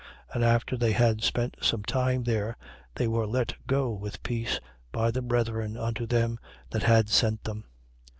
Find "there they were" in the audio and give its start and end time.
2.23-3.27